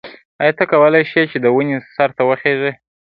ایا 0.41 0.53
ته 0.57 0.63
کولای 0.71 1.03
شې 1.11 1.21
چې 1.31 1.37
د 1.39 1.45
ونې 1.55 1.77
سر 1.95 2.09
ته 2.17 2.23
وخیژې؟ 2.29 2.71